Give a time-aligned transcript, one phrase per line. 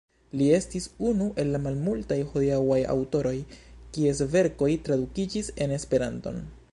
[0.39, 3.35] Li estis unu el la malmultaj hodiaŭaj aŭtoroj,
[3.99, 6.43] kies verkoj tradukiĝis en Esperanton.